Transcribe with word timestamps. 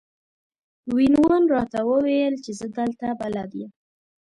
وین 0.95 1.13
وون 1.23 1.43
راته 1.53 1.79
وویل 1.89 2.33
چې 2.43 2.51
زه 2.59 2.65
دلته 2.77 3.05
بلد 3.21 3.51
یم. 3.59 3.71